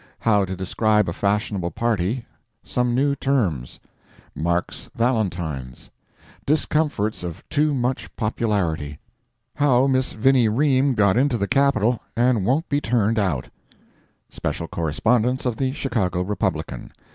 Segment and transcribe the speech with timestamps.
[0.17, 3.79] How to Describe a Fashionable Party—Some New Terms.
[4.33, 8.97] Mark's Valentines—Discomforts of Too Much Popularity.
[9.57, 13.49] How Miss Vinnie Ream Got Into the Capitol, and Won't be Turned Out.
[14.27, 16.91] Special Correspondence of the Chicago Republican.